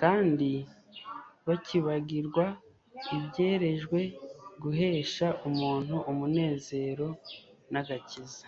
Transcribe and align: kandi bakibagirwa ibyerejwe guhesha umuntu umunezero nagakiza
kandi 0.00 0.50
bakibagirwa 1.46 2.44
ibyerejwe 3.16 4.00
guhesha 4.62 5.26
umuntu 5.48 5.94
umunezero 6.10 7.08
nagakiza 7.72 8.44